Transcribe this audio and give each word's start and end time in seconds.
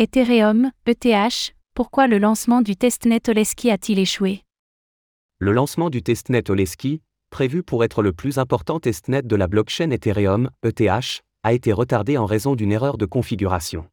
Ethereum, 0.00 0.70
ETH, 0.86 1.56
pourquoi 1.74 2.06
le 2.06 2.18
lancement 2.18 2.62
du 2.62 2.76
testnet 2.76 3.28
Oleski 3.28 3.68
a-t-il 3.68 3.98
échoué? 3.98 4.44
Le 5.40 5.50
lancement 5.50 5.90
du 5.90 6.04
testnet 6.04 6.48
Oleski, 6.48 7.02
prévu 7.30 7.64
pour 7.64 7.82
être 7.82 8.00
le 8.00 8.12
plus 8.12 8.38
important 8.38 8.78
testnet 8.78 9.22
de 9.22 9.34
la 9.34 9.48
blockchain 9.48 9.90
Ethereum, 9.90 10.50
ETH, 10.62 11.22
a 11.42 11.52
été 11.52 11.72
retardé 11.72 12.16
en 12.16 12.26
raison 12.26 12.54
d'une 12.54 12.70
erreur 12.70 12.96
de 12.96 13.06
configuration. 13.06 13.88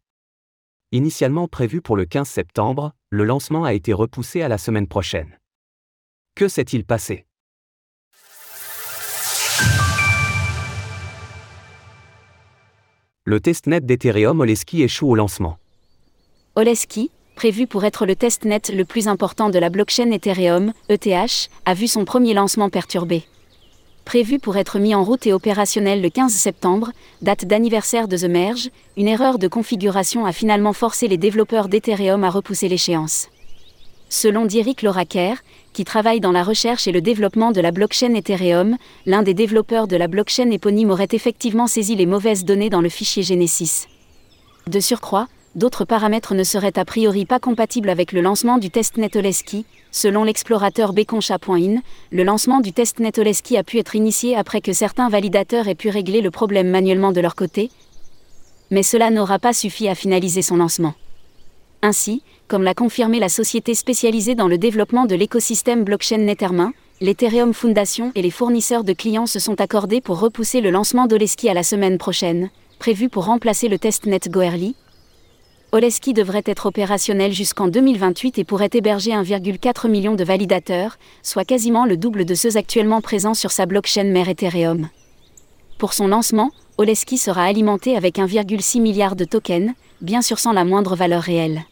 Initialement 0.91 1.47
prévu 1.47 1.81
pour 1.81 1.95
le 1.97 2.05
15 2.05 2.29
septembre, 2.29 2.91
le 3.09 3.23
lancement 3.23 3.63
a 3.63 3.73
été 3.73 3.91
repoussé 3.91 4.43
à 4.43 4.47
la 4.47 4.59
semaine 4.59 4.87
prochaine. 4.87 5.39
Que 6.35 6.47
s'est-il 6.47 6.85
passé? 6.85 7.25
Le 13.23 13.39
testnet 13.39 13.81
d'Ethereum 13.81 14.39
Oleski 14.41 14.83
échoue 14.83 15.09
au 15.09 15.15
lancement. 15.15 15.57
Oleski, 16.57 17.11
prévu 17.35 17.67
pour 17.67 17.83
être 17.83 18.05
le 18.05 18.15
testnet 18.15 18.61
le 18.73 18.85
plus 18.85 19.09
important 19.09 19.49
de 19.49 19.59
la 19.59 19.69
blockchain 19.69 20.09
Ethereum, 20.11 20.71
ETH, 20.87 21.49
a 21.65 21.73
vu 21.73 21.85
son 21.89 22.05
premier 22.05 22.33
lancement 22.33 22.69
perturbé. 22.69 23.23
Prévu 24.05 24.39
pour 24.39 24.55
être 24.55 24.79
mis 24.79 24.95
en 24.95 25.03
route 25.03 25.27
et 25.27 25.33
opérationnel 25.33 26.01
le 26.01 26.09
15 26.09 26.31
septembre, 26.31 26.93
date 27.21 27.43
d'anniversaire 27.43 28.07
de 28.07 28.15
The 28.15 28.29
Merge, 28.29 28.69
une 28.95 29.09
erreur 29.09 29.37
de 29.37 29.49
configuration 29.49 30.25
a 30.25 30.31
finalement 30.31 30.71
forcé 30.71 31.09
les 31.09 31.17
développeurs 31.17 31.67
d'Ethereum 31.67 32.23
à 32.23 32.29
repousser 32.29 32.69
l'échéance. 32.69 33.27
Selon 34.07 34.45
Dirick 34.45 34.81
Loraker, 34.81 35.35
qui 35.73 35.83
travaille 35.83 36.21
dans 36.21 36.31
la 36.31 36.43
recherche 36.43 36.87
et 36.87 36.93
le 36.93 37.01
développement 37.01 37.51
de 37.51 37.59
la 37.59 37.71
blockchain 37.71 38.13
Ethereum, 38.13 38.77
l'un 39.05 39.23
des 39.23 39.33
développeurs 39.33 39.87
de 39.89 39.97
la 39.97 40.07
blockchain 40.07 40.51
éponyme 40.51 40.91
aurait 40.91 41.09
effectivement 41.11 41.67
saisi 41.67 41.97
les 41.97 42.05
mauvaises 42.05 42.45
données 42.45 42.69
dans 42.69 42.79
le 42.79 42.87
fichier 42.87 43.23
Genesis. 43.23 43.87
De 44.67 44.79
surcroît, 44.79 45.27
d'autres 45.55 45.85
paramètres 45.85 46.35
ne 46.35 46.43
seraient 46.43 46.77
a 46.77 46.85
priori 46.85 47.25
pas 47.25 47.39
compatibles 47.39 47.89
avec 47.89 48.11
le 48.11 48.21
lancement 48.21 48.57
du 48.57 48.69
testnet 48.69 49.15
Oleski. 49.15 49.65
Selon 49.91 50.23
l'explorateur 50.25 50.93
beconcha.in, 50.93 51.77
le 52.11 52.23
lancement 52.23 52.59
du 52.59 52.73
testnet 52.73 53.17
Oleski 53.17 53.57
a 53.57 53.63
pu 53.63 53.79
être 53.79 53.95
initié 53.95 54.35
après 54.35 54.61
que 54.61 54.73
certains 54.73 55.09
validateurs 55.09 55.67
aient 55.67 55.75
pu 55.75 55.89
régler 55.89 56.21
le 56.21 56.31
problème 56.31 56.69
manuellement 56.69 57.13
de 57.13 57.21
leur 57.21 57.35
côté, 57.35 57.71
mais 58.71 58.83
cela 58.83 59.09
n'aura 59.09 59.39
pas 59.39 59.53
suffi 59.53 59.87
à 59.87 59.95
finaliser 59.95 60.41
son 60.41 60.57
lancement. 60.57 60.93
Ainsi, 61.81 62.23
comme 62.47 62.63
l'a 62.63 62.73
confirmé 62.73 63.19
la 63.19 63.29
société 63.29 63.73
spécialisée 63.73 64.35
dans 64.35 64.47
le 64.47 64.57
développement 64.57 65.05
de 65.05 65.15
l'écosystème 65.15 65.83
blockchain 65.83 66.17
Nethermin, 66.17 66.73
l'Ethereum 67.01 67.53
Foundation 67.53 68.11
et 68.15 68.21
les 68.21 68.31
fournisseurs 68.31 68.83
de 68.83 68.93
clients 68.93 69.25
se 69.25 69.39
sont 69.39 69.59
accordés 69.61 70.01
pour 70.01 70.19
repousser 70.19 70.61
le 70.61 70.71
lancement 70.71 71.07
d'Oleski 71.07 71.49
à 71.49 71.53
la 71.53 71.63
semaine 71.63 71.97
prochaine, 71.97 72.49
prévu 72.79 73.09
pour 73.09 73.25
remplacer 73.25 73.67
le 73.67 73.77
testnet 73.77 74.19
Goerli, 74.27 74.75
Oleski 75.75 76.13
devrait 76.13 76.41
être 76.45 76.67
opérationnel 76.67 77.33
jusqu'en 77.33 77.67
2028 77.67 78.39
et 78.39 78.45
pourrait 78.45 78.69
héberger 78.71 79.11
1,4 79.11 79.89
million 79.89 80.15
de 80.15 80.23
validateurs, 80.23 80.97
soit 81.21 81.43
quasiment 81.43 81.85
le 81.85 81.97
double 81.97 82.23
de 82.23 82.33
ceux 82.33 82.55
actuellement 82.55 83.01
présents 83.01 83.33
sur 83.33 83.51
sa 83.51 83.65
blockchain 83.65 84.05
mère 84.05 84.29
Ethereum. 84.29 84.87
Pour 85.77 85.91
son 85.91 86.07
lancement, 86.07 86.51
Oleski 86.77 87.17
sera 87.17 87.43
alimenté 87.43 87.97
avec 87.97 88.15
1,6 88.19 88.79
milliard 88.79 89.17
de 89.17 89.25
tokens, 89.25 89.73
bien 89.99 90.21
sûr 90.21 90.39
sans 90.39 90.53
la 90.53 90.63
moindre 90.63 90.95
valeur 90.95 91.23
réelle. 91.23 91.65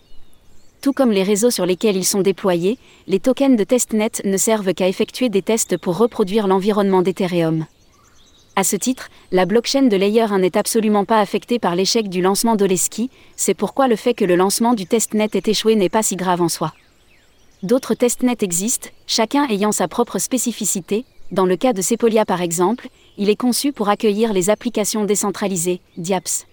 Tout 0.82 0.92
comme 0.92 1.12
les 1.12 1.24
réseaux 1.24 1.50
sur 1.50 1.66
lesquels 1.66 1.96
ils 1.96 2.04
sont 2.04 2.20
déployés, 2.20 2.78
les 3.08 3.22
tokens 3.22 3.56
de 3.56 3.64
testnet 3.64 4.12
ne 4.26 4.36
servent 4.36 4.74
qu'à 4.74 4.90
effectuer 4.90 5.30
des 5.30 5.42
tests 5.42 5.78
pour 5.78 5.98
reproduire 5.98 6.48
l'environnement 6.48 7.04
d'Ethereum. 7.04 7.68
À 8.56 8.64
ce 8.64 8.76
titre, 8.76 9.10
la 9.32 9.48
blockchain 9.48 9.84
de 9.84 9.98
Layer 9.98 10.32
1 10.32 10.38
n'est 10.38 10.58
absolument 10.58 11.06
pas 11.06 11.20
affectée 11.20 11.58
par 11.58 11.76
l'échec 11.76 12.08
du 12.08 12.22
lancement 12.22 12.56
d'Oleski, 12.56 13.10
c'est 13.36 13.56
pourquoi 13.56 13.88
le 13.88 13.96
fait 13.96 14.14
que 14.14 14.26
le 14.26 14.36
lancement 14.36 14.76
du 14.76 14.86
testnet 14.86 15.30
ait 15.34 15.42
échoué 15.50 15.76
n'est 15.76 15.90
pas 15.90 16.04
si 16.04 16.16
grave 16.16 16.40
en 16.40 16.50
soi. 16.50 16.72
D'autres 17.64 17.96
testnets 17.96 18.38
existent, 18.42 18.90
chacun 19.08 19.48
ayant 19.48 19.72
sa 19.72 19.88
propre 19.88 20.20
spécificité. 20.20 21.04
Dans 21.32 21.48
le 21.48 21.56
cas 21.56 21.74
de 21.74 21.82
Sepolia 21.82 22.26
par 22.26 22.42
exemple, 22.42 22.90
il 23.18 23.32
est 23.32 23.36
conçu 23.36 23.72
pour 23.72 23.90
accueillir 23.90 24.34
les 24.34 24.52
applications 24.52 25.06
décentralisées, 25.06 25.82
DIAPS. 25.98 26.46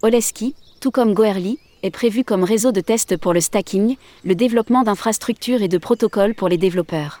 Oleski, 0.00 0.54
tout 0.80 0.90
comme 0.90 1.12
Goerli, 1.12 1.58
est 1.82 1.90
prévu 1.90 2.24
comme 2.24 2.42
réseau 2.42 2.72
de 2.72 2.80
test 2.80 3.18
pour 3.18 3.34
le 3.34 3.42
stacking, 3.42 3.96
le 4.24 4.34
développement 4.34 4.82
d'infrastructures 4.82 5.60
et 5.60 5.68
de 5.68 5.76
protocoles 5.76 6.34
pour 6.34 6.48
les 6.48 6.56
développeurs. 6.56 7.20